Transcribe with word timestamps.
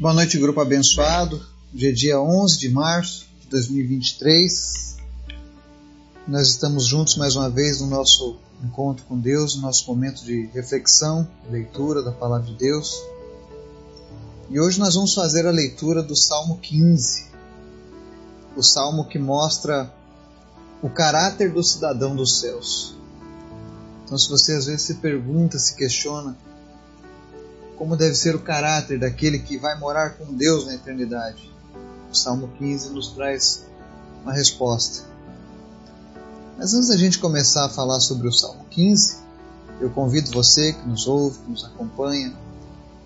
Boa 0.00 0.12
noite, 0.12 0.38
grupo 0.38 0.60
abençoado. 0.60 1.40
Hoje 1.72 1.88
é 1.88 1.92
dia 1.92 2.20
11 2.20 2.58
de 2.58 2.68
março 2.68 3.26
de 3.42 3.46
2023. 3.46 4.96
Nós 6.26 6.48
estamos 6.48 6.84
juntos 6.84 7.16
mais 7.16 7.36
uma 7.36 7.48
vez 7.48 7.80
no 7.80 7.86
nosso 7.86 8.36
encontro 8.62 9.04
com 9.06 9.16
Deus, 9.16 9.54
no 9.54 9.62
nosso 9.62 9.86
momento 9.86 10.24
de 10.24 10.46
reflexão, 10.52 11.28
leitura 11.48 12.02
da 12.02 12.10
palavra 12.10 12.44
de 12.44 12.56
Deus. 12.56 12.92
E 14.50 14.58
hoje 14.58 14.80
nós 14.80 14.96
vamos 14.96 15.14
fazer 15.14 15.46
a 15.46 15.52
leitura 15.52 16.02
do 16.02 16.16
Salmo 16.16 16.58
15, 16.58 17.26
o 18.56 18.64
salmo 18.64 19.08
que 19.08 19.18
mostra 19.18 19.94
o 20.82 20.90
caráter 20.90 21.52
do 21.52 21.62
cidadão 21.62 22.16
dos 22.16 22.40
céus. 22.40 22.96
Então, 24.04 24.18
se 24.18 24.28
você 24.28 24.54
às 24.54 24.66
vezes 24.66 24.82
se 24.82 24.94
pergunta, 24.94 25.56
se 25.56 25.76
questiona, 25.76 26.36
como 27.84 27.98
deve 27.98 28.14
ser 28.14 28.34
o 28.34 28.38
caráter 28.38 28.98
daquele 28.98 29.38
que 29.38 29.58
vai 29.58 29.78
morar 29.78 30.16
com 30.16 30.32
Deus 30.32 30.64
na 30.64 30.74
eternidade. 30.74 31.52
O 32.10 32.14
Salmo 32.14 32.48
15 32.56 32.88
nos 32.88 33.08
traz 33.08 33.62
uma 34.22 34.32
resposta. 34.32 35.04
Mas 36.56 36.72
antes 36.72 36.88
da 36.88 36.96
gente 36.96 37.18
começar 37.18 37.66
a 37.66 37.68
falar 37.68 38.00
sobre 38.00 38.26
o 38.26 38.32
Salmo 38.32 38.64
15, 38.70 39.18
eu 39.82 39.90
convido 39.90 40.30
você 40.30 40.72
que 40.72 40.88
nos 40.88 41.06
ouve, 41.06 41.38
que 41.40 41.50
nos 41.50 41.62
acompanha, 41.62 42.34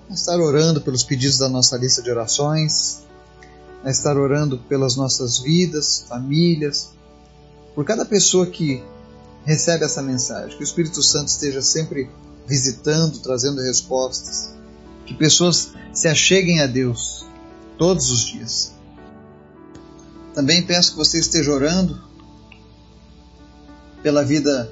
a 0.09 0.15
estar 0.15 0.39
orando 0.39 0.81
pelos 0.81 1.03
pedidos 1.03 1.39
da 1.39 1.48
nossa 1.48 1.77
lista 1.77 2.01
de 2.01 2.12
orações, 2.12 3.01
a 3.83 3.91
estar 3.91 4.17
orando 4.17 4.59
pelas 4.59 4.95
nossas 4.95 5.41
vidas, 5.41 6.05
famílias, 6.09 6.91
por 7.75 7.84
cada 7.84 8.05
pessoa 8.05 8.47
que 8.47 8.81
recebe 9.45 9.84
essa 9.84 10.03
mensagem. 10.03 10.56
Que 10.56 10.62
o 10.62 10.65
Espírito 10.65 11.03
Santo 11.03 11.27
esteja 11.27 11.62
sempre 11.62 12.09
visitando, 12.47 13.19
trazendo 13.19 13.61
respostas 13.61 14.56
que 15.09 15.15
pessoas 15.15 15.73
se 15.91 16.07
acheguem 16.07 16.61
a 16.61 16.67
Deus 16.67 17.25
todos 17.79 18.11
os 18.11 18.27
dias. 18.27 18.75
Também 20.34 20.62
peço 20.62 20.91
que 20.92 20.98
você 20.98 21.19
esteja 21.19 21.51
orando 21.51 21.98
pela 24.03 24.23
vida 24.23 24.70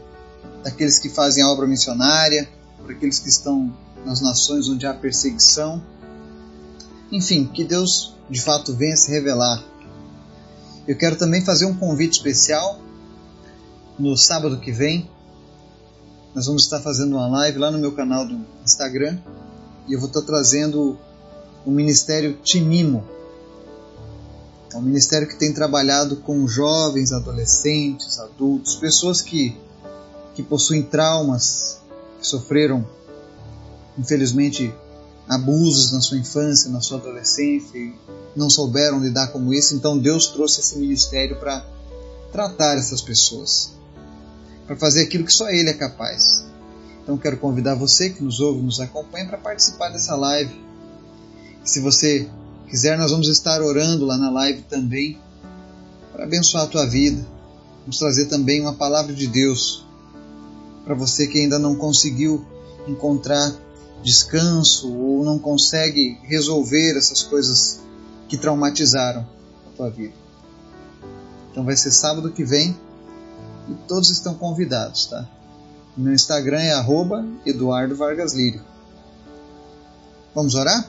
daqueles 0.62 0.98
que 0.98 1.08
fazem 1.08 1.42
a 1.42 1.48
obra 1.48 1.66
missionária, 1.66 2.46
por 2.76 2.92
aqueles 2.92 3.18
que 3.18 3.30
estão 3.30 3.74
nas 4.04 4.20
nações 4.20 4.68
onde 4.68 4.86
há 4.86 4.92
perseguição. 4.92 5.82
Enfim, 7.10 7.46
que 7.46 7.64
Deus 7.64 8.14
de 8.28 8.40
fato 8.42 8.74
venha 8.74 8.94
se 8.94 9.10
revelar. 9.10 9.64
Eu 10.86 10.98
quero 10.98 11.16
também 11.16 11.42
fazer 11.42 11.64
um 11.64 11.74
convite 11.74 12.12
especial 12.12 12.78
no 13.98 14.14
sábado 14.18 14.60
que 14.60 14.70
vem. 14.70 15.10
Nós 16.34 16.44
vamos 16.44 16.64
estar 16.64 16.80
fazendo 16.80 17.16
uma 17.16 17.26
live 17.26 17.58
lá 17.58 17.70
no 17.70 17.78
meu 17.78 17.92
canal 17.92 18.28
do 18.28 18.44
Instagram 18.62 19.18
e 19.88 19.92
eu 19.92 20.00
vou 20.00 20.08
estar 20.08 20.22
trazendo 20.22 20.98
o 21.64 21.70
Ministério 21.70 22.38
Tinimo. 22.42 23.04
É 24.72 24.76
um 24.76 24.82
ministério 24.82 25.26
que 25.26 25.36
tem 25.36 25.52
trabalhado 25.52 26.16
com 26.16 26.46
jovens, 26.46 27.12
adolescentes, 27.12 28.18
adultos, 28.18 28.76
pessoas 28.76 29.22
que, 29.22 29.56
que 30.34 30.42
possuem 30.42 30.82
traumas, 30.82 31.78
que 32.20 32.26
sofreram, 32.26 32.86
infelizmente, 33.96 34.74
abusos 35.28 35.92
na 35.92 36.00
sua 36.00 36.18
infância, 36.18 36.70
na 36.70 36.80
sua 36.80 36.98
adolescência 36.98 37.78
e 37.78 37.94
não 38.34 38.50
souberam 38.50 39.00
lidar 39.00 39.28
com 39.28 39.52
isso. 39.52 39.74
Então 39.74 39.98
Deus 39.98 40.26
trouxe 40.28 40.60
esse 40.60 40.78
ministério 40.78 41.38
para 41.38 41.64
tratar 42.30 42.76
essas 42.76 43.00
pessoas, 43.00 43.72
para 44.66 44.76
fazer 44.76 45.02
aquilo 45.02 45.24
que 45.24 45.32
só 45.32 45.48
Ele 45.48 45.70
é 45.70 45.74
capaz. 45.74 46.44
Então 47.06 47.16
quero 47.16 47.36
convidar 47.36 47.76
você 47.76 48.10
que 48.10 48.20
nos 48.20 48.40
ouve, 48.40 48.60
nos 48.60 48.80
acompanha 48.80 49.28
para 49.28 49.38
participar 49.38 49.90
dessa 49.90 50.16
live. 50.16 50.60
Se 51.64 51.78
você 51.78 52.28
quiser, 52.68 52.98
nós 52.98 53.12
vamos 53.12 53.28
estar 53.28 53.62
orando 53.62 54.04
lá 54.04 54.18
na 54.18 54.28
live 54.28 54.62
também 54.62 55.16
para 56.12 56.24
abençoar 56.24 56.64
a 56.64 56.66
tua 56.66 56.84
vida. 56.84 57.24
Vamos 57.82 57.96
trazer 57.96 58.26
também 58.26 58.60
uma 58.60 58.74
palavra 58.74 59.14
de 59.14 59.28
Deus 59.28 59.86
para 60.84 60.96
você 60.96 61.28
que 61.28 61.38
ainda 61.38 61.60
não 61.60 61.76
conseguiu 61.76 62.44
encontrar 62.88 63.54
descanso 64.02 64.92
ou 64.92 65.24
não 65.24 65.38
consegue 65.38 66.18
resolver 66.24 66.96
essas 66.96 67.22
coisas 67.22 67.78
que 68.28 68.36
traumatizaram 68.36 69.24
a 69.68 69.76
tua 69.76 69.90
vida. 69.90 70.14
Então 71.52 71.64
vai 71.64 71.76
ser 71.76 71.92
sábado 71.92 72.32
que 72.32 72.44
vem 72.44 72.76
e 73.68 73.74
todos 73.86 74.10
estão 74.10 74.34
convidados, 74.34 75.06
tá? 75.06 75.35
Meu 75.96 76.12
Instagram 76.12 76.60
é 76.60 76.72
arroba 76.74 77.24
Eduardo 77.46 77.96
Vargas 77.96 78.34
Lírio. 78.34 78.62
Vamos 80.34 80.54
orar? 80.54 80.86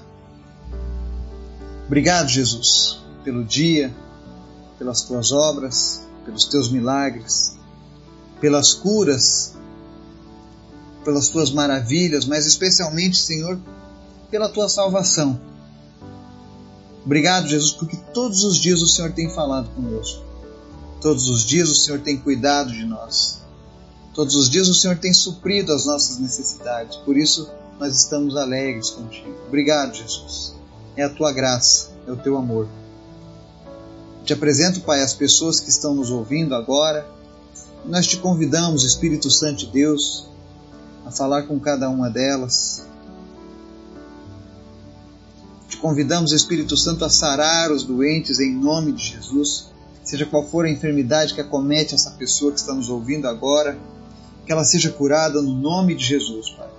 Obrigado, 1.85 2.27
Jesus, 2.27 2.99
pelo 3.23 3.45
dia, 3.45 3.95
pelas 4.77 5.03
tuas 5.03 5.31
obras, 5.31 6.05
pelos 6.25 6.43
teus 6.43 6.69
milagres, 6.69 7.55
pelas 8.41 8.73
curas, 8.73 9.55
pelas 11.05 11.29
tuas 11.29 11.51
maravilhas, 11.51 12.25
mas 12.25 12.45
especialmente, 12.45 13.17
Senhor, 13.17 13.57
pela 14.29 14.49
tua 14.49 14.67
salvação. 14.67 15.39
Obrigado, 17.05 17.47
Jesus, 17.47 17.71
porque 17.71 17.95
todos 18.13 18.43
os 18.43 18.57
dias 18.57 18.81
o 18.81 18.87
Senhor 18.87 19.13
tem 19.13 19.29
falado 19.29 19.69
conosco. 19.69 20.21
Todos 20.99 21.29
os 21.29 21.45
dias 21.45 21.69
o 21.69 21.75
Senhor 21.75 22.01
tem 22.01 22.17
cuidado 22.17 22.73
de 22.73 22.83
nós. 22.83 23.46
Todos 24.17 24.33
os 24.33 24.49
dias 24.49 24.67
o 24.67 24.73
Senhor 24.73 24.97
tem 24.97 25.13
suprido 25.13 25.71
as 25.71 25.85
nossas 25.85 26.17
necessidades, 26.17 26.97
por 26.97 27.15
isso 27.15 27.47
nós 27.79 27.95
estamos 27.95 28.35
alegres 28.35 28.89
contigo. 28.89 29.37
Obrigado, 29.47 29.93
Jesus. 29.93 30.55
É 30.95 31.03
a 31.03 31.09
tua 31.11 31.31
graça, 31.31 31.91
é 32.07 32.11
o 32.11 32.17
teu 32.17 32.35
amor. 32.35 32.67
Te 34.25 34.33
apresento, 34.33 34.81
Pai, 34.81 35.03
as 35.03 35.13
pessoas 35.13 35.59
que 35.59 35.69
estão 35.69 35.93
nos 35.93 36.09
ouvindo 36.09 36.55
agora. 36.55 37.07
Nós 37.85 38.07
te 38.07 38.17
convidamos, 38.17 38.83
Espírito 38.83 39.29
Santo 39.29 39.59
de 39.59 39.67
Deus, 39.67 40.25
a 41.05 41.11
falar 41.11 41.43
com 41.43 41.59
cada 41.59 41.87
uma 41.87 42.09
delas. 42.09 42.83
Te 45.69 45.77
convidamos, 45.77 46.31
Espírito 46.31 46.75
Santo, 46.75 47.05
a 47.05 47.09
sarar 47.09 47.71
os 47.71 47.83
doentes 47.83 48.39
em 48.39 48.51
nome 48.51 48.93
de 48.93 49.11
Jesus, 49.11 49.67
seja 50.03 50.25
qual 50.25 50.43
for 50.43 50.65
a 50.65 50.71
enfermidade 50.71 51.35
que 51.35 51.41
acomete 51.41 51.93
essa 51.93 52.09
pessoa 52.09 52.51
que 52.51 52.57
está 52.57 52.73
nos 52.73 52.89
ouvindo 52.89 53.27
agora 53.27 53.77
que 54.47 54.53
ela 54.53 54.63
seja 54.63 54.89
curada 54.89 55.41
no 55.41 55.53
nome 55.53 55.93
de 55.93 56.05
Jesus, 56.05 56.51
Pai. 56.51 56.69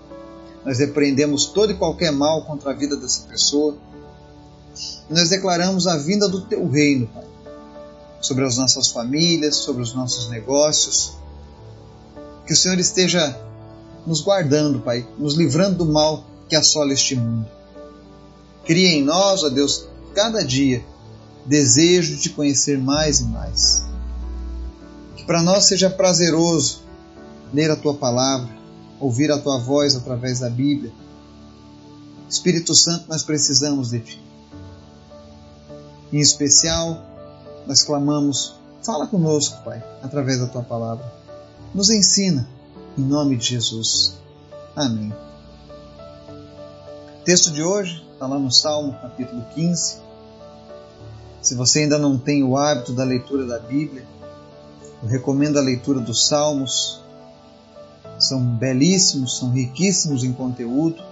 Nós 0.64 0.78
repreendemos 0.78 1.44
todo 1.44 1.70
e 1.70 1.76
qualquer 1.76 2.10
mal 2.10 2.42
contra 2.46 2.70
a 2.70 2.74
vida 2.74 2.96
dessa 2.96 3.28
pessoa. 3.28 3.76
E 5.08 5.12
nós 5.12 5.28
declaramos 5.28 5.86
a 5.86 5.98
vinda 5.98 6.26
do 6.30 6.40
Teu 6.40 6.66
reino, 6.66 7.06
Pai, 7.08 7.26
sobre 8.22 8.46
as 8.46 8.56
nossas 8.56 8.88
famílias, 8.88 9.56
sobre 9.56 9.82
os 9.82 9.92
nossos 9.92 10.30
negócios. 10.30 11.12
Que 12.46 12.54
o 12.54 12.56
Senhor 12.56 12.78
esteja 12.78 13.38
nos 14.06 14.22
guardando, 14.22 14.80
Pai, 14.80 15.06
nos 15.18 15.34
livrando 15.34 15.84
do 15.84 15.92
mal 15.92 16.24
que 16.48 16.56
assola 16.56 16.94
este 16.94 17.14
mundo. 17.14 17.46
Cria 18.64 18.88
em 18.88 19.04
nós, 19.04 19.44
ó 19.44 19.50
Deus, 19.50 19.86
cada 20.14 20.42
dia 20.42 20.82
desejo 21.44 22.16
de 22.16 22.22
te 22.22 22.30
conhecer 22.30 22.78
mais 22.78 23.20
e 23.20 23.24
mais. 23.24 23.82
Que 25.16 25.24
para 25.24 25.42
nós 25.42 25.64
seja 25.64 25.90
prazeroso 25.90 26.87
ler 27.52 27.70
a 27.70 27.76
tua 27.76 27.94
palavra, 27.94 28.48
ouvir 29.00 29.30
a 29.30 29.38
tua 29.38 29.58
voz 29.58 29.96
através 29.96 30.40
da 30.40 30.50
Bíblia. 30.50 30.92
Espírito 32.28 32.74
Santo, 32.74 33.06
nós 33.08 33.22
precisamos 33.22 33.90
de 33.90 34.00
ti. 34.00 34.22
Em 36.12 36.18
especial, 36.18 37.02
nós 37.66 37.82
clamamos: 37.82 38.54
fala 38.82 39.06
conosco, 39.06 39.62
Pai, 39.64 39.82
através 40.02 40.40
da 40.40 40.46
tua 40.46 40.62
palavra. 40.62 41.12
Nos 41.74 41.90
ensina, 41.90 42.48
em 42.96 43.02
nome 43.02 43.36
de 43.36 43.46
Jesus. 43.46 44.14
Amém. 44.74 45.12
O 47.20 47.24
texto 47.24 47.50
de 47.50 47.62
hoje 47.62 48.04
está 48.12 48.26
lá 48.26 48.38
no 48.38 48.50
Salmo, 48.50 48.92
capítulo 48.92 49.44
15. 49.54 49.98
Se 51.42 51.54
você 51.54 51.80
ainda 51.80 51.98
não 51.98 52.18
tem 52.18 52.42
o 52.42 52.56
hábito 52.56 52.92
da 52.92 53.04
leitura 53.04 53.46
da 53.46 53.58
Bíblia, 53.58 54.04
eu 55.02 55.08
recomendo 55.08 55.58
a 55.58 55.62
leitura 55.62 56.00
dos 56.00 56.26
Salmos, 56.26 57.00
são 58.18 58.40
belíssimos, 58.40 59.38
são 59.38 59.50
riquíssimos 59.50 60.24
em 60.24 60.32
conteúdo 60.32 61.02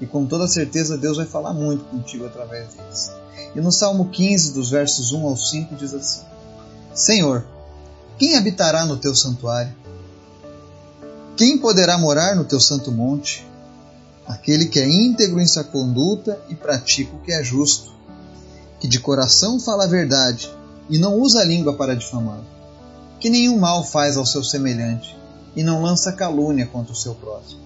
e 0.00 0.06
com 0.06 0.26
toda 0.26 0.48
certeza 0.48 0.98
Deus 0.98 1.16
vai 1.16 1.26
falar 1.26 1.54
muito 1.54 1.84
contigo 1.84 2.26
através 2.26 2.74
deles. 2.74 3.12
E 3.54 3.60
no 3.60 3.72
Salmo 3.72 4.08
15, 4.08 4.52
dos 4.52 4.70
versos 4.70 5.12
1 5.12 5.26
ao 5.26 5.36
5, 5.36 5.74
diz 5.76 5.94
assim: 5.94 6.22
Senhor, 6.94 7.44
quem 8.18 8.36
habitará 8.36 8.84
no 8.84 8.96
teu 8.96 9.14
santuário? 9.14 9.74
Quem 11.36 11.58
poderá 11.58 11.96
morar 11.96 12.34
no 12.34 12.44
teu 12.44 12.60
santo 12.60 12.90
monte? 12.90 13.46
Aquele 14.26 14.66
que 14.66 14.80
é 14.80 14.88
íntegro 14.88 15.40
em 15.40 15.46
sua 15.46 15.62
conduta 15.62 16.38
e 16.48 16.54
pratica 16.54 17.14
o 17.14 17.20
que 17.20 17.32
é 17.32 17.44
justo, 17.44 17.92
que 18.80 18.88
de 18.88 18.98
coração 18.98 19.60
fala 19.60 19.84
a 19.84 19.88
verdade 19.88 20.50
e 20.90 20.98
não 20.98 21.14
usa 21.14 21.40
a 21.40 21.44
língua 21.44 21.74
para 21.74 21.94
difamar, 21.94 22.40
que 23.20 23.30
nenhum 23.30 23.58
mal 23.58 23.84
faz 23.84 24.16
ao 24.16 24.26
seu 24.26 24.42
semelhante 24.42 25.16
e 25.56 25.62
não 25.62 25.82
lança 25.82 26.12
calúnia 26.12 26.66
contra 26.66 26.92
o 26.92 26.96
seu 26.96 27.14
próximo, 27.14 27.60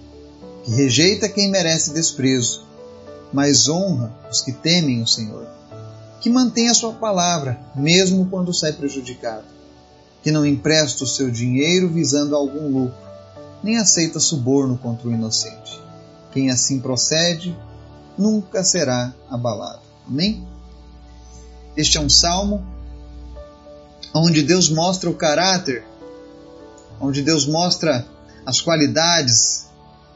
que 0.65 0.71
rejeita 0.71 1.29
quem 1.29 1.51
merece 1.51 1.93
desprezo 1.93 2.71
mas 3.33 3.69
honra 3.69 4.13
os 4.31 4.41
que 4.41 4.53
temem 4.53 5.03
o 5.03 5.07
Senhor. 5.07 5.47
Que 6.21 6.29
mantém 6.29 6.69
a 6.69 6.75
sua 6.75 6.93
palavra, 6.93 7.59
mesmo 7.75 8.27
quando 8.27 8.53
sai 8.53 8.73
prejudicado. 8.73 9.45
Que 10.23 10.31
não 10.31 10.45
empresta 10.45 11.05
o 11.05 11.07
seu 11.07 11.31
dinheiro 11.31 11.89
visando 11.89 12.37
algum 12.37 12.69
lucro, 12.69 12.99
nem 13.63 13.79
aceita 13.79 14.21
suborno 14.21 14.77
contra 14.77 15.09
o 15.09 15.13
inocente. 15.13 15.81
Quem 16.33 16.51
assim 16.51 16.79
procede 16.79 17.57
nunca 18.19 18.63
será 18.63 19.15
abalado. 19.31 19.81
Amém? 20.07 20.47
Este 21.77 21.97
é 21.97 22.01
um 22.01 22.11
salmo 22.11 22.63
onde 24.15 24.43
Deus 24.43 24.69
mostra 24.69 25.09
o 25.09 25.15
caráter, 25.15 25.85
onde 27.01 27.23
Deus 27.23 27.47
mostra 27.47 28.07
as 28.45 28.61
qualidades 28.61 29.67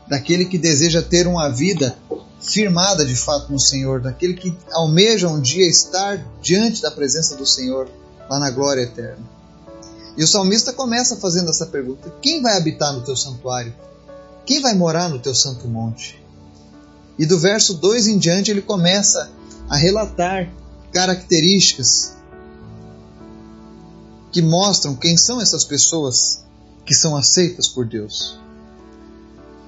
daquele 0.07 0.45
que 0.45 0.59
deseja 0.59 1.03
ter 1.03 1.27
uma 1.27 1.49
vida 1.49 1.97
firmada 2.41 3.05
de 3.05 3.17
fato 3.17 3.51
no 3.51 3.59
Senhor, 3.59 4.01
daquele 4.01 4.35
que 4.35 4.55
almeja 4.73 5.29
um 5.29 5.41
dia 5.41 5.67
estar 5.67 6.23
diante 6.43 6.83
da 6.83 6.91
presença 6.91 7.37
do 7.37 7.47
Senhor 7.47 7.89
lá 8.29 8.39
na 8.39 8.51
glória 8.51 8.83
eterna. 8.83 9.25
E 10.17 10.23
o 10.23 10.29
salmista 10.29 10.73
começa 10.73 11.17
fazendo 11.17 11.51
essa 11.51 11.67
pergunta: 11.67 12.13
quem 12.21 12.43
vai 12.43 12.57
habitar 12.57 12.93
no 12.93 13.01
teu 13.01 13.17
santuário? 13.17 13.75
Quem 14.45 14.61
vai 14.61 14.75
morar 14.75 15.09
no 15.09 15.19
teu 15.19 15.35
santo 15.35 15.67
monte? 15.67 16.23
E 17.19 17.25
do 17.25 17.39
verso 17.39 17.75
2 17.75 18.09
em 18.09 18.19
diante 18.19 18.51
ele 18.51 18.61
começa 18.61 19.31
a 19.69 19.77
relatar 19.77 20.53
características 20.93 22.15
que 24.31 24.43
mostram 24.43 24.95
quem 24.95 25.17
são 25.17 25.41
essas 25.41 25.65
pessoas 25.65 26.44
que 26.85 26.95
são 26.95 27.17
aceitas 27.17 27.69
por 27.69 27.87
Deus. 27.87 28.39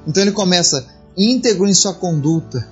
Então 0.07 0.23
ele 0.23 0.33
começa 0.33 0.87
íntegro 1.17 1.67
em 1.67 1.75
sua 1.75 1.95
conduta 1.95 2.69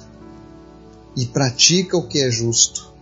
e 1.17 1.27
pratica 1.27 1.97
o 1.97 2.07
que 2.07 2.21
é 2.21 2.31
justo. 2.31 2.93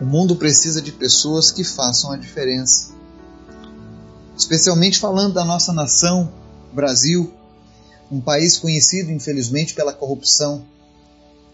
O 0.00 0.04
mundo 0.04 0.36
precisa 0.36 0.80
de 0.80 0.92
pessoas 0.92 1.50
que 1.50 1.64
façam 1.64 2.12
a 2.12 2.16
diferença. 2.16 2.90
Especialmente 4.36 5.00
falando 5.00 5.34
da 5.34 5.44
nossa 5.44 5.72
nação, 5.72 6.32
Brasil, 6.72 7.32
um 8.10 8.20
país 8.20 8.56
conhecido, 8.56 9.10
infelizmente, 9.10 9.74
pela 9.74 9.92
corrupção 9.92 10.64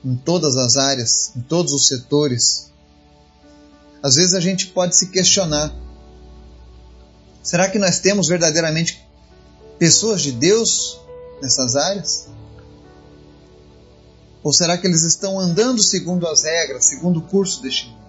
em 0.05 0.15
todas 0.15 0.57
as 0.57 0.77
áreas, 0.77 1.33
em 1.35 1.41
todos 1.41 1.73
os 1.73 1.89
setores. 1.89 2.71
Às 4.03 4.17
vezes 4.17 4.35
a 4.35 4.41
gente 4.41 4.67
pode 4.67 4.95
se 4.95 5.07
questionar: 5.07 5.75
será 7.45 7.69
que 7.69 7.79
nós 7.79 8.01
temos 8.01 8.27
verdadeiramente 8.27 9.07
pessoas 9.79 10.23
de 10.23 10.33
Deus 10.33 10.99
nessas 11.43 11.77
áreas? 11.77 12.29
Ou 14.43 14.53
será 14.53 14.79
que 14.79 14.87
eles 14.87 15.03
estão 15.03 15.39
andando 15.39 15.83
segundo 15.83 16.27
as 16.27 16.43
regras, 16.43 16.87
segundo 16.87 17.19
o 17.19 17.23
curso 17.23 17.63
deste 17.63 17.87
mundo? 17.87 18.03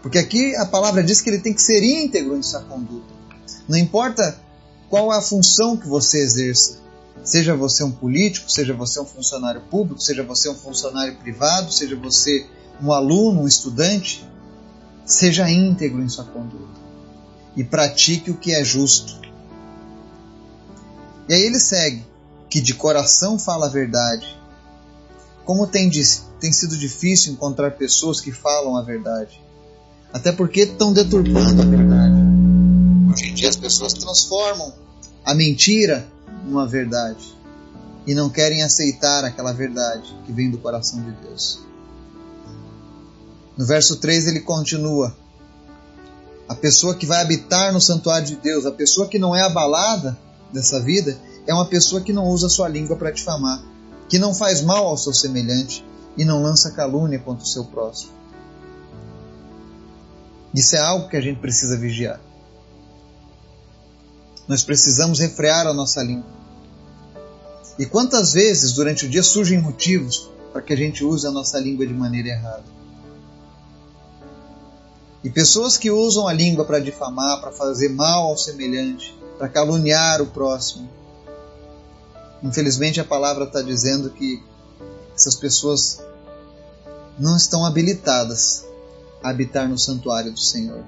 Porque 0.00 0.18
aqui 0.18 0.54
a 0.56 0.64
palavra 0.64 1.02
diz 1.02 1.20
que 1.20 1.30
ele 1.30 1.40
tem 1.40 1.52
que 1.52 1.62
ser 1.62 1.82
íntegro 1.82 2.36
em 2.36 2.42
sua 2.42 2.60
conduta. 2.62 3.12
Não 3.68 3.76
importa 3.76 4.40
qual 4.88 5.12
é 5.12 5.18
a 5.18 5.22
função 5.22 5.76
que 5.76 5.86
você 5.86 6.22
exerça, 6.22 6.78
seja 7.24 7.56
você 7.56 7.82
um 7.82 7.90
político, 7.90 8.50
seja 8.50 8.72
você 8.72 9.00
um 9.00 9.04
funcionário 9.04 9.62
público, 9.62 10.00
seja 10.00 10.22
você 10.22 10.48
um 10.48 10.54
funcionário 10.54 11.16
privado, 11.16 11.72
seja 11.72 11.96
você 11.96 12.46
um 12.80 12.92
aluno, 12.92 13.42
um 13.42 13.48
estudante, 13.48 14.24
seja 15.04 15.48
íntegro 15.50 16.02
em 16.02 16.08
sua 16.08 16.24
conduta 16.24 16.82
e 17.56 17.62
pratique 17.62 18.30
o 18.30 18.36
que 18.36 18.52
é 18.52 18.64
justo. 18.64 19.20
E 21.28 21.34
aí 21.34 21.42
ele 21.42 21.58
segue: 21.58 22.04
que 22.48 22.60
de 22.60 22.74
coração 22.74 23.38
fala 23.38 23.66
a 23.66 23.70
verdade. 23.70 24.38
Como 25.44 25.66
tem, 25.66 25.90
tem 26.38 26.52
sido 26.52 26.76
difícil 26.76 27.32
encontrar 27.32 27.72
pessoas 27.72 28.20
que 28.20 28.30
falam 28.30 28.76
a 28.76 28.82
verdade. 28.82 29.40
Até 30.12 30.30
porque 30.30 30.60
estão 30.60 30.92
deturpando 30.92 31.62
a 31.62 31.64
verdade. 31.64 32.14
Hoje 33.10 33.30
em 33.30 33.34
dia 33.34 33.48
as 33.48 33.56
pessoas 33.56 33.94
transformam 33.94 34.72
a 35.24 35.34
mentira 35.34 36.06
numa 36.44 36.66
verdade 36.66 37.34
e 38.06 38.14
não 38.14 38.28
querem 38.28 38.62
aceitar 38.62 39.24
aquela 39.24 39.52
verdade 39.52 40.14
que 40.26 40.32
vem 40.32 40.50
do 40.50 40.58
coração 40.58 41.02
de 41.02 41.12
Deus. 41.12 41.60
No 43.56 43.66
verso 43.66 43.96
3 43.96 44.26
ele 44.26 44.40
continua: 44.40 45.16
A 46.52 46.54
pessoa 46.54 46.94
que 46.94 47.06
vai 47.06 47.22
habitar 47.22 47.72
no 47.72 47.80
santuário 47.80 48.26
de 48.26 48.36
Deus, 48.36 48.66
a 48.66 48.70
pessoa 48.70 49.08
que 49.08 49.18
não 49.18 49.34
é 49.34 49.40
abalada 49.40 50.18
dessa 50.52 50.78
vida, 50.82 51.18
é 51.46 51.54
uma 51.54 51.64
pessoa 51.64 52.02
que 52.02 52.12
não 52.12 52.28
usa 52.28 52.46
sua 52.50 52.68
língua 52.68 52.94
para 52.94 53.10
difamar, 53.10 53.64
que 54.06 54.18
não 54.18 54.34
faz 54.34 54.60
mal 54.60 54.86
ao 54.86 54.98
seu 54.98 55.14
semelhante 55.14 55.82
e 56.14 56.26
não 56.26 56.42
lança 56.42 56.70
calúnia 56.72 57.18
contra 57.18 57.42
o 57.42 57.48
seu 57.48 57.64
próximo. 57.64 58.12
Isso 60.54 60.76
é 60.76 60.78
algo 60.78 61.08
que 61.08 61.16
a 61.16 61.22
gente 61.22 61.40
precisa 61.40 61.74
vigiar. 61.78 62.20
Nós 64.46 64.62
precisamos 64.62 65.20
refrear 65.20 65.66
a 65.66 65.72
nossa 65.72 66.02
língua. 66.02 66.30
E 67.78 67.86
quantas 67.86 68.34
vezes 68.34 68.72
durante 68.72 69.06
o 69.06 69.08
dia 69.08 69.22
surgem 69.22 69.58
motivos 69.58 70.28
para 70.52 70.60
que 70.60 70.74
a 70.74 70.76
gente 70.76 71.02
use 71.02 71.26
a 71.26 71.30
nossa 71.30 71.58
língua 71.58 71.86
de 71.86 71.94
maneira 71.94 72.28
errada? 72.28 72.81
E 75.24 75.30
pessoas 75.30 75.76
que 75.76 75.90
usam 75.90 76.26
a 76.26 76.32
língua 76.32 76.64
para 76.64 76.80
difamar, 76.80 77.40
para 77.40 77.52
fazer 77.52 77.88
mal 77.90 78.24
ao 78.24 78.36
semelhante, 78.36 79.16
para 79.38 79.48
caluniar 79.48 80.20
o 80.20 80.26
próximo. 80.26 80.88
Infelizmente 82.42 83.00
a 83.00 83.04
palavra 83.04 83.44
está 83.44 83.62
dizendo 83.62 84.10
que 84.10 84.42
essas 85.14 85.36
pessoas 85.36 86.02
não 87.18 87.36
estão 87.36 87.64
habilitadas 87.64 88.64
a 89.22 89.30
habitar 89.30 89.68
no 89.68 89.78
santuário 89.78 90.32
do 90.32 90.40
Senhor. 90.40 90.84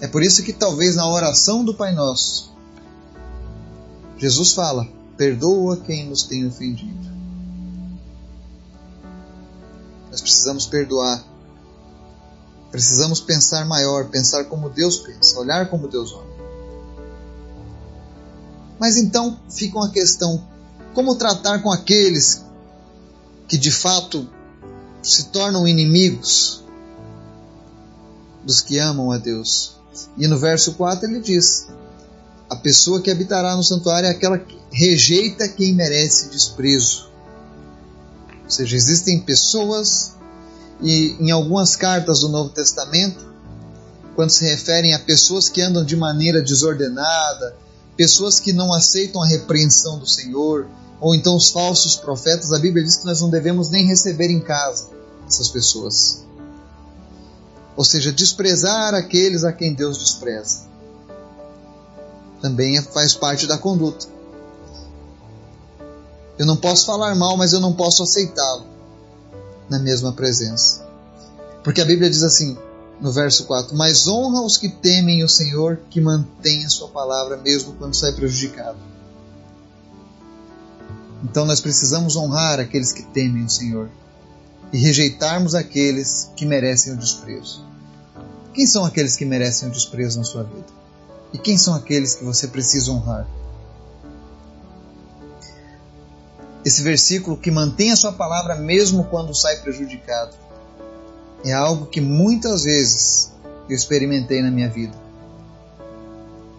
É 0.00 0.08
por 0.08 0.22
isso 0.22 0.42
que 0.42 0.52
talvez 0.52 0.96
na 0.96 1.08
oração 1.08 1.64
do 1.64 1.74
Pai 1.74 1.92
Nosso, 1.92 2.50
Jesus 4.16 4.52
fala: 4.52 4.88
perdoa 5.16 5.76
quem 5.76 6.08
nos 6.08 6.24
tem 6.24 6.46
ofendido. 6.46 7.08
Nós 10.10 10.20
precisamos 10.20 10.66
perdoar. 10.66 11.29
Precisamos 12.70 13.20
pensar 13.20 13.64
maior, 13.66 14.08
pensar 14.08 14.44
como 14.44 14.70
Deus 14.70 14.98
pensa, 14.98 15.38
olhar 15.38 15.68
como 15.68 15.88
Deus 15.88 16.12
olha. 16.12 16.30
Mas 18.78 18.96
então 18.96 19.38
fica 19.50 19.76
uma 19.76 19.90
questão: 19.90 20.42
como 20.94 21.16
tratar 21.16 21.62
com 21.62 21.70
aqueles 21.70 22.44
que 23.48 23.58
de 23.58 23.70
fato 23.70 24.28
se 25.02 25.24
tornam 25.24 25.66
inimigos 25.66 26.64
dos 28.44 28.60
que 28.60 28.78
amam 28.78 29.10
a 29.10 29.18
Deus? 29.18 29.76
E 30.16 30.26
no 30.26 30.38
verso 30.38 30.74
4 30.74 31.08
ele 31.08 31.20
diz: 31.20 31.66
A 32.48 32.56
pessoa 32.56 33.02
que 33.02 33.10
habitará 33.10 33.56
no 33.56 33.64
santuário 33.64 34.06
é 34.06 34.10
aquela 34.10 34.38
que 34.38 34.58
rejeita 34.72 35.48
quem 35.48 35.74
merece 35.74 36.30
desprezo. 36.30 37.10
Ou 38.44 38.50
seja, 38.50 38.76
existem 38.76 39.20
pessoas, 39.20 40.14
e 40.82 41.16
em 41.20 41.30
algumas 41.30 41.76
cartas 41.76 42.20
do 42.20 42.28
Novo 42.28 42.50
Testamento, 42.50 43.24
quando 44.14 44.30
se 44.30 44.44
referem 44.44 44.94
a 44.94 44.98
pessoas 44.98 45.48
que 45.48 45.62
andam 45.62 45.84
de 45.84 45.96
maneira 45.96 46.42
desordenada, 46.42 47.56
pessoas 47.96 48.40
que 48.40 48.52
não 48.52 48.72
aceitam 48.72 49.22
a 49.22 49.26
repreensão 49.26 49.98
do 49.98 50.06
Senhor, 50.06 50.66
ou 51.00 51.14
então 51.14 51.36
os 51.36 51.50
falsos 51.50 51.96
profetas, 51.96 52.52
a 52.52 52.58
Bíblia 52.58 52.84
diz 52.84 52.96
que 52.96 53.06
nós 53.06 53.20
não 53.20 53.30
devemos 53.30 53.70
nem 53.70 53.86
receber 53.86 54.30
em 54.30 54.40
casa 54.40 54.88
essas 55.26 55.48
pessoas 55.48 56.24
ou 57.80 57.84
seja, 57.84 58.12
desprezar 58.12 58.94
aqueles 58.94 59.42
a 59.42 59.54
quem 59.54 59.72
Deus 59.72 59.96
despreza. 59.96 60.64
Também 62.42 62.78
faz 62.82 63.14
parte 63.14 63.46
da 63.46 63.56
conduta. 63.56 64.06
Eu 66.38 66.44
não 66.44 66.58
posso 66.58 66.84
falar 66.84 67.14
mal, 67.14 67.38
mas 67.38 67.54
eu 67.54 67.60
não 67.60 67.72
posso 67.72 68.02
aceitá-lo 68.02 68.66
na 69.70 69.78
mesma 69.78 70.12
presença. 70.12 70.84
Porque 71.62 71.80
a 71.80 71.84
Bíblia 71.84 72.10
diz 72.10 72.22
assim, 72.22 72.58
no 73.00 73.12
verso 73.12 73.44
4: 73.44 73.76
Mas 73.76 74.06
honra 74.06 74.42
os 74.42 74.56
que 74.56 74.68
temem 74.68 75.24
o 75.24 75.28
Senhor, 75.28 75.80
que 75.88 76.00
mantém 76.00 76.64
a 76.64 76.68
sua 76.68 76.88
palavra, 76.88 77.36
mesmo 77.36 77.74
quando 77.74 77.94
sai 77.94 78.12
prejudicado. 78.12 78.78
Então 81.22 81.44
nós 81.44 81.60
precisamos 81.60 82.16
honrar 82.16 82.60
aqueles 82.60 82.92
que 82.92 83.02
temem 83.02 83.44
o 83.44 83.50
Senhor 83.50 83.90
e 84.72 84.78
rejeitarmos 84.78 85.54
aqueles 85.54 86.30
que 86.36 86.46
merecem 86.46 86.92
o 86.92 86.96
desprezo. 86.96 87.64
Quem 88.52 88.66
são 88.66 88.84
aqueles 88.84 89.16
que 89.16 89.24
merecem 89.24 89.68
o 89.68 89.72
desprezo 89.72 90.18
na 90.18 90.24
sua 90.24 90.42
vida? 90.42 90.66
E 91.32 91.38
quem 91.38 91.56
são 91.56 91.74
aqueles 91.74 92.14
que 92.14 92.24
você 92.24 92.48
precisa 92.48 92.90
honrar? 92.90 93.26
Esse 96.70 96.82
versículo 96.82 97.36
que 97.36 97.50
mantém 97.50 97.90
a 97.90 97.96
sua 97.96 98.12
palavra 98.12 98.54
mesmo 98.54 99.02
quando 99.02 99.34
sai 99.34 99.56
prejudicado 99.56 100.36
é 101.44 101.52
algo 101.52 101.86
que 101.86 102.00
muitas 102.00 102.62
vezes 102.62 103.32
eu 103.68 103.74
experimentei 103.74 104.40
na 104.40 104.52
minha 104.52 104.68
vida, 104.68 104.96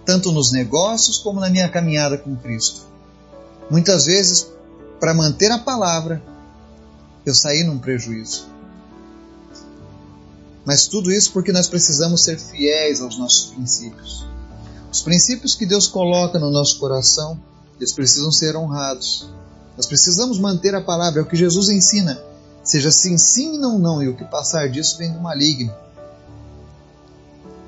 tanto 0.05 0.33
nos 0.33 0.51
negócios 0.51 1.17
como 1.17 1.39
na 1.39 1.49
minha 1.49 1.69
caminhada 1.69 2.17
com 2.17 2.35
Cristo. 2.35 2.81
Muitas 3.69 4.05
vezes 4.05 4.47
para 4.99 5.13
manter 5.13 5.49
a 5.49 5.59
palavra, 5.59 6.21
eu 7.25 7.33
saí 7.33 7.63
num 7.63 7.79
prejuízo. 7.79 8.49
Mas 10.65 10.87
tudo 10.87 11.09
isso 11.09 11.31
porque 11.31 11.53
nós 11.53 11.69
precisamos 11.69 12.21
ser 12.25 12.37
fiéis 12.37 12.99
aos 12.99 13.17
nossos 13.17 13.45
princípios. 13.51 14.27
Os 14.91 15.01
princípios 15.01 15.55
que 15.55 15.65
Deus 15.65 15.87
coloca 15.87 16.37
no 16.37 16.51
nosso 16.51 16.79
coração, 16.79 17.39
eles 17.77 17.93
precisam 17.93 18.29
ser 18.29 18.57
honrados. 18.57 19.29
Nós 19.81 19.87
precisamos 19.87 20.37
manter 20.37 20.75
a 20.75 20.81
palavra, 20.81 21.21
é 21.21 21.23
o 21.23 21.25
que 21.25 21.35
Jesus 21.35 21.67
ensina. 21.67 22.21
Seja 22.63 22.91
sim, 22.91 23.17
sim, 23.17 23.57
não, 23.57 23.79
não, 23.79 24.03
e 24.03 24.07
o 24.07 24.15
que 24.15 24.23
passar 24.23 24.69
disso 24.69 24.95
vem 24.99 25.11
do 25.11 25.19
maligno. 25.19 25.73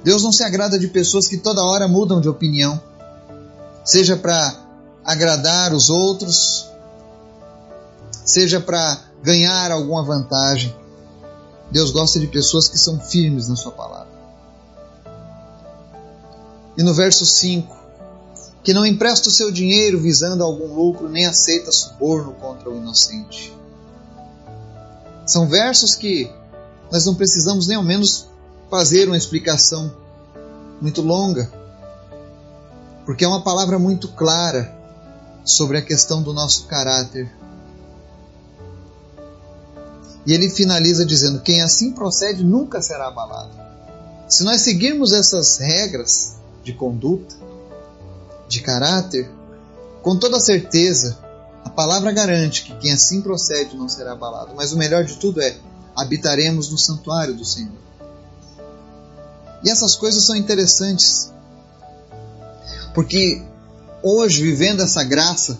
Deus 0.03 0.22
não 0.22 0.32
se 0.32 0.43
agrada 0.43 0.77
de 0.77 0.89
pessoas 0.89 1.27
que 1.27 1.38
toda 1.38 1.63
hora 1.63 1.88
mudam 1.88 2.22
de 2.22 2.29
opinião, 2.29 2.79
seja 3.84 4.15
para 4.15 4.55
agradar 5.03 5.74
os 5.74 5.89
outros, 5.89 6.70
seja 8.24 8.60
para 8.60 9.00
ganhar 9.24 9.72
alguma 9.72 10.05
vantagem. 10.05 10.72
Deus 11.72 11.89
gosta 11.89 12.20
de 12.20 12.27
pessoas 12.27 12.67
que 12.67 12.77
são 12.77 13.00
firmes 13.00 13.48
na 13.48 13.55
sua 13.55 13.72
palavra. 13.72 14.13
E 16.77 16.84
no 16.84 16.93
verso 16.93 17.25
5, 17.25 17.75
que 18.63 18.74
não 18.74 18.86
empresta 18.86 19.27
o 19.27 19.32
seu 19.32 19.51
dinheiro 19.51 20.00
visando 20.00 20.43
algum 20.43 20.74
lucro, 20.74 21.10
nem 21.10 21.25
aceita 21.25 21.72
suborno 21.72 22.34
contra 22.34 22.70
o 22.70 22.77
inocente. 22.77 23.53
São 25.25 25.48
versos 25.48 25.96
que 25.96 26.32
nós 26.91 27.05
não 27.05 27.15
precisamos 27.15 27.67
nem 27.67 27.75
ao 27.75 27.84
menos 27.84 28.27
fazer 28.70 29.08
uma 29.08 29.17
explicação 29.17 29.93
muito 30.82 31.01
longa, 31.01 31.51
porque 33.05 33.25
é 33.25 33.27
uma 33.27 33.43
palavra 33.43 33.77
muito 33.77 34.08
clara 34.10 34.74
sobre 35.43 35.77
a 35.77 35.82
questão 35.82 36.24
do 36.24 36.34
nosso 36.34 36.65
caráter. 36.67 37.29
E 40.25 40.32
ele 40.32 40.50
finaliza 40.50 41.05
dizendo: 41.05 41.41
quem 41.41 41.62
assim 41.62 41.91
procede 41.91 42.43
nunca 42.43 42.82
será 42.82 43.08
abalado. 43.08 43.51
Se 44.29 44.43
nós 44.43 44.62
seguirmos 44.62 45.12
essas 45.12 45.58
regras 45.58 46.38
de 46.63 46.74
conduta, 46.74 47.36
de 48.53 48.62
caráter, 48.62 49.29
com 50.01 50.17
toda 50.17 50.39
certeza, 50.39 51.17
a 51.65 51.69
palavra 51.69 52.12
garante 52.12 52.63
que 52.63 52.75
quem 52.77 52.91
assim 52.91 53.22
procede 53.22 53.75
não 53.75 53.89
será 53.89 54.13
abalado. 54.13 54.53
Mas 54.55 54.72
o 54.72 54.77
melhor 54.77 55.03
de 55.03 55.17
tudo 55.17 55.41
é: 55.41 55.57
habitaremos 55.95 56.69
no 56.69 56.77
santuário 56.77 57.36
do 57.36 57.45
Senhor. 57.45 57.83
E 59.63 59.69
essas 59.69 59.95
coisas 59.95 60.25
são 60.25 60.36
interessantes, 60.36 61.31
porque 62.93 63.41
hoje, 64.01 64.41
vivendo 64.41 64.81
essa 64.81 65.03
graça 65.03 65.57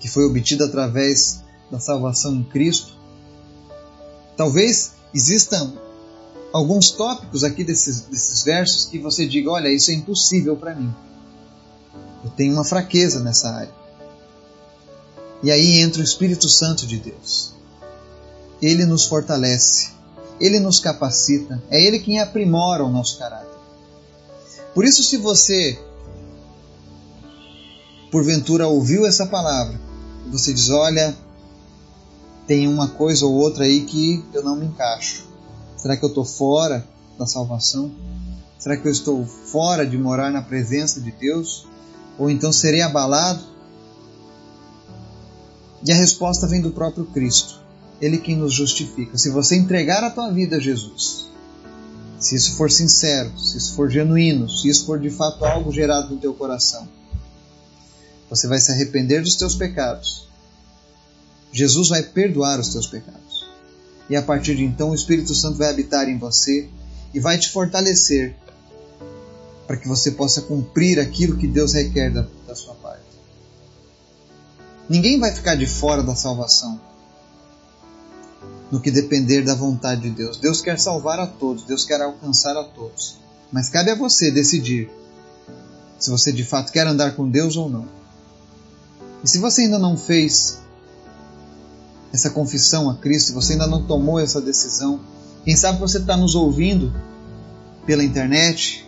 que 0.00 0.08
foi 0.08 0.24
obtida 0.24 0.64
através 0.64 1.40
da 1.70 1.78
salvação 1.78 2.34
em 2.34 2.42
Cristo, 2.42 2.92
talvez 4.36 4.92
existam 5.14 5.72
alguns 6.52 6.90
tópicos 6.90 7.44
aqui 7.44 7.62
desses, 7.62 8.00
desses 8.02 8.42
versos 8.42 8.86
que 8.86 8.98
você 8.98 9.26
diga: 9.26 9.50
olha, 9.50 9.68
isso 9.68 9.90
é 9.90 9.94
impossível 9.94 10.56
para 10.56 10.74
mim. 10.74 10.92
Eu 12.24 12.30
tenho 12.30 12.52
uma 12.52 12.64
fraqueza 12.64 13.20
nessa 13.20 13.50
área. 13.50 13.74
E 15.42 15.50
aí 15.50 15.78
entra 15.78 16.00
o 16.00 16.04
Espírito 16.04 16.48
Santo 16.48 16.86
de 16.86 16.98
Deus. 16.98 17.52
Ele 18.60 18.84
nos 18.84 19.06
fortalece, 19.06 19.90
ele 20.40 20.58
nos 20.58 20.80
capacita, 20.80 21.62
é 21.70 21.80
ele 21.80 22.00
quem 22.00 22.20
aprimora 22.20 22.84
o 22.84 22.90
nosso 22.90 23.18
caráter. 23.18 23.56
Por 24.74 24.84
isso, 24.84 25.02
se 25.02 25.16
você 25.16 25.78
porventura 28.10 28.66
ouviu 28.66 29.06
essa 29.06 29.26
palavra, 29.26 29.78
você 30.30 30.52
diz: 30.52 30.70
Olha, 30.70 31.16
tem 32.46 32.66
uma 32.66 32.88
coisa 32.88 33.26
ou 33.26 33.34
outra 33.34 33.64
aí 33.64 33.82
que 33.82 34.24
eu 34.32 34.42
não 34.42 34.56
me 34.56 34.66
encaixo. 34.66 35.26
Será 35.76 35.96
que 35.96 36.04
eu 36.04 36.08
estou 36.08 36.24
fora 36.24 36.86
da 37.18 37.26
salvação? 37.26 37.92
Será 38.58 38.76
que 38.76 38.88
eu 38.88 38.92
estou 38.92 39.24
fora 39.24 39.86
de 39.86 39.96
morar 39.96 40.30
na 40.32 40.42
presença 40.42 41.00
de 41.00 41.12
Deus? 41.12 41.66
Ou 42.18 42.28
então 42.28 42.52
serei 42.52 42.82
abalado? 42.82 43.42
E 45.84 45.92
a 45.92 45.94
resposta 45.94 46.46
vem 46.46 46.60
do 46.60 46.72
próprio 46.72 47.04
Cristo. 47.06 47.60
Ele 48.00 48.18
quem 48.18 48.36
nos 48.36 48.52
justifica. 48.52 49.16
Se 49.16 49.30
você 49.30 49.56
entregar 49.56 50.02
a 50.02 50.10
tua 50.10 50.30
vida 50.30 50.56
a 50.56 50.60
Jesus, 50.60 51.26
se 52.18 52.34
isso 52.34 52.56
for 52.56 52.70
sincero, 52.70 53.38
se 53.38 53.56
isso 53.56 53.74
for 53.74 53.88
genuíno, 53.88 54.50
se 54.50 54.68
isso 54.68 54.84
for 54.84 54.98
de 54.98 55.10
fato 55.10 55.44
algo 55.44 55.72
gerado 55.72 56.14
no 56.14 56.20
teu 56.20 56.34
coração, 56.34 56.88
você 58.28 58.46
vai 58.48 58.58
se 58.58 58.72
arrepender 58.72 59.22
dos 59.22 59.36
teus 59.36 59.54
pecados. 59.54 60.28
Jesus 61.52 61.88
vai 61.88 62.02
perdoar 62.02 62.58
os 62.58 62.68
teus 62.68 62.86
pecados. 62.86 63.46
E 64.10 64.16
a 64.16 64.22
partir 64.22 64.56
de 64.56 64.64
então 64.64 64.90
o 64.90 64.94
Espírito 64.94 65.34
Santo 65.34 65.58
vai 65.58 65.70
habitar 65.70 66.08
em 66.08 66.18
você 66.18 66.68
e 67.14 67.20
vai 67.20 67.38
te 67.38 67.48
fortalecer 67.48 68.34
para 69.68 69.76
que 69.76 69.86
você 69.86 70.12
possa 70.12 70.40
cumprir 70.40 70.98
aquilo 70.98 71.36
que 71.36 71.46
Deus 71.46 71.74
requer 71.74 72.10
da, 72.10 72.26
da 72.46 72.54
sua 72.54 72.74
parte. 72.76 73.02
Ninguém 74.88 75.20
vai 75.20 75.30
ficar 75.30 75.56
de 75.56 75.66
fora 75.66 76.02
da 76.02 76.16
salvação 76.16 76.80
no 78.70 78.80
que 78.80 78.90
depender 78.90 79.42
da 79.42 79.54
vontade 79.54 80.00
de 80.00 80.10
Deus. 80.10 80.38
Deus 80.38 80.62
quer 80.62 80.80
salvar 80.80 81.20
a 81.20 81.26
todos, 81.26 81.64
Deus 81.64 81.84
quer 81.84 82.00
alcançar 82.00 82.56
a 82.56 82.64
todos. 82.64 83.18
Mas 83.52 83.68
cabe 83.68 83.90
a 83.90 83.94
você 83.94 84.30
decidir 84.30 84.90
se 85.98 86.08
você 86.08 86.32
de 86.32 86.44
fato 86.44 86.72
quer 86.72 86.86
andar 86.86 87.14
com 87.14 87.28
Deus 87.28 87.54
ou 87.54 87.68
não. 87.68 87.86
E 89.22 89.28
se 89.28 89.36
você 89.36 89.62
ainda 89.62 89.78
não 89.78 89.98
fez 89.98 90.60
essa 92.10 92.30
confissão 92.30 92.88
a 92.88 92.96
Cristo, 92.96 93.28
se 93.28 93.32
você 93.34 93.52
ainda 93.52 93.66
não 93.66 93.84
tomou 93.84 94.18
essa 94.18 94.40
decisão, 94.40 94.98
quem 95.44 95.54
sabe 95.54 95.78
você 95.78 95.98
está 95.98 96.16
nos 96.16 96.34
ouvindo 96.34 96.90
pela 97.84 98.02
internet, 98.02 98.87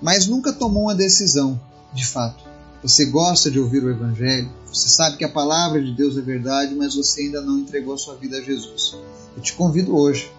mas 0.00 0.26
nunca 0.26 0.52
tomou 0.52 0.84
uma 0.84 0.94
decisão 0.94 1.60
de 1.92 2.06
fato. 2.06 2.44
Você 2.82 3.06
gosta 3.06 3.50
de 3.50 3.60
ouvir 3.60 3.84
o 3.84 3.90
Evangelho, 3.90 4.50
você 4.66 4.88
sabe 4.88 5.16
que 5.16 5.24
a 5.24 5.28
palavra 5.28 5.82
de 5.82 5.92
Deus 5.92 6.16
é 6.16 6.20
verdade, 6.20 6.74
mas 6.74 6.94
você 6.94 7.22
ainda 7.22 7.40
não 7.40 7.58
entregou 7.58 7.94
a 7.94 7.98
sua 7.98 8.14
vida 8.14 8.38
a 8.38 8.40
Jesus. 8.40 8.96
Eu 9.36 9.42
te 9.42 9.52
convido 9.52 9.94
hoje 9.94 10.30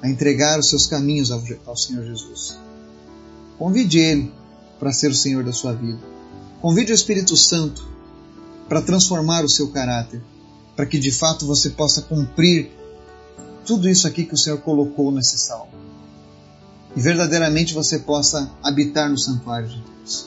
a 0.00 0.08
entregar 0.08 0.58
os 0.60 0.68
seus 0.68 0.86
caminhos 0.86 1.30
ao, 1.32 1.76
Senhor 1.76 2.04
Jesus. 2.04 2.56
Convide 3.58 3.98
Ele 3.98 4.32
para 4.78 4.92
ser 4.92 5.10
o 5.10 5.14
Senhor 5.14 5.42
da 5.42 5.52
sua 5.52 5.72
vida. 5.72 5.98
Convide 6.60 6.92
o 6.92 6.94
Espírito 6.94 7.36
Santo 7.36 7.88
para 8.68 8.82
transformar 8.82 9.44
o 9.44 9.48
seu 9.48 9.70
caráter, 9.70 10.22
para 10.76 10.86
que 10.86 10.98
de 10.98 11.10
fato 11.10 11.46
você 11.46 11.70
possa 11.70 12.02
cumprir 12.02 12.70
tudo 13.66 13.88
isso 13.88 14.06
aqui 14.06 14.24
que 14.24 14.34
o 14.34 14.38
Senhor 14.38 14.58
colocou 14.58 15.10
nesse 15.10 15.38
salmo. 15.38 15.72
E 16.98 17.00
verdadeiramente 17.00 17.74
você 17.74 18.00
possa 18.00 18.50
habitar 18.60 19.08
no 19.08 19.16
santuário 19.16 19.68
de 19.68 19.80
Deus. 19.80 20.26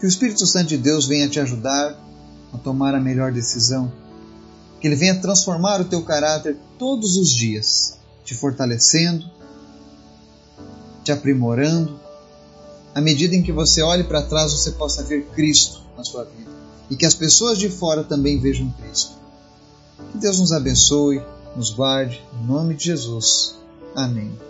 Que 0.00 0.06
o 0.06 0.08
Espírito 0.08 0.46
Santo 0.46 0.68
de 0.68 0.78
Deus 0.78 1.06
venha 1.06 1.28
te 1.28 1.38
ajudar 1.38 1.94
a 2.54 2.56
tomar 2.56 2.94
a 2.94 3.00
melhor 3.00 3.30
decisão. 3.30 3.92
Que 4.80 4.86
ele 4.86 4.96
venha 4.96 5.20
transformar 5.20 5.78
o 5.82 5.84
teu 5.84 6.02
caráter 6.02 6.56
todos 6.78 7.18
os 7.18 7.28
dias, 7.28 7.98
te 8.24 8.34
fortalecendo, 8.34 9.30
te 11.04 11.12
aprimorando 11.12 12.00
à 12.94 13.00
medida 13.02 13.36
em 13.36 13.42
que 13.42 13.52
você 13.52 13.82
olhe 13.82 14.04
para 14.04 14.22
trás, 14.22 14.54
você 14.54 14.70
possa 14.70 15.02
ver 15.02 15.26
Cristo 15.34 15.82
na 15.98 16.02
sua 16.02 16.24
vida 16.24 16.50
e 16.88 16.96
que 16.96 17.04
as 17.04 17.14
pessoas 17.14 17.58
de 17.58 17.68
fora 17.68 18.02
também 18.02 18.40
vejam 18.40 18.72
Cristo. 18.80 19.16
Que 20.12 20.16
Deus 20.16 20.40
nos 20.40 20.50
abençoe, 20.50 21.20
nos 21.54 21.68
guarde, 21.68 22.24
em 22.40 22.46
nome 22.46 22.74
de 22.74 22.86
Jesus. 22.86 23.54
Amém. 23.94 24.45